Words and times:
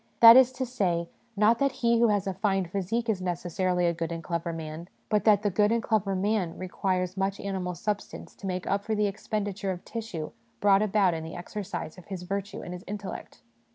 That 0.19 0.35
is 0.35 0.51
to 0.53 0.65
say, 0.65 1.09
not 1.37 1.59
that 1.59 1.73
he 1.73 1.99
who 1.99 2.07
has 2.07 2.25
a 2.25 2.33
fine 2.33 2.65
physique 2.65 3.07
is 3.07 3.21
necessarily 3.21 3.85
a 3.85 3.93
good 3.93 4.11
and 4.11 4.23
clever 4.23 4.51
man; 4.51 4.87
but 5.09 5.25
that 5.25 5.43
the 5.43 5.51
good 5.51 5.71
and 5.71 5.83
clever 5.83 6.15
man 6.15 6.57
requires 6.57 7.15
much 7.17 7.39
animal 7.39 7.75
substance 7.75 8.33
to 8.37 8.47
make 8.47 8.65
up 8.65 8.83
for 8.83 8.95
the 8.95 9.05
expenditure 9.05 9.69
of 9.69 9.85
tissue 9.85 10.31
brought 10.59 10.81
about 10.81 11.13
in 11.13 11.23
the 11.23 11.35
exercise 11.35 11.99
of 11.99 12.05
his 12.07 12.23
virtue 12.23 12.63
and 12.63 12.73
his 12.73 12.83
intellect. 12.87 13.43